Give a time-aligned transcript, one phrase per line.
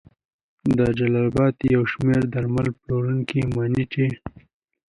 [0.77, 4.05] د جلال اباد یو شمېر درمل پلورونکي مني چې